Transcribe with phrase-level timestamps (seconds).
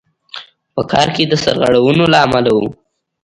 [0.73, 2.67] په کار کې د سرغړونو له امله وو.